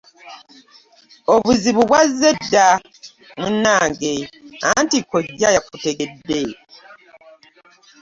Obuzibu 1.33 1.81
bwazze 1.89 2.29
dda 2.39 2.67
munnange 3.39 4.13
anti 4.77 4.97
kkojja 5.03 5.47
yakutegedde. 5.55 6.41